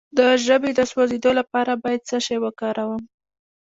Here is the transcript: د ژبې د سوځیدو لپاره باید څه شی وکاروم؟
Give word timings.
د 0.17 0.19
ژبې 0.45 0.71
د 0.75 0.81
سوځیدو 0.91 1.31
لپاره 1.39 1.71
باید 1.83 2.01
څه 2.09 2.17
شی 2.25 2.37
وکاروم؟ 2.43 3.03